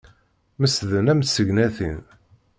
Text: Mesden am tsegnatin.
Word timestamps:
Mesden 0.59 1.07
am 1.11 1.21
tsegnatin. 1.21 1.97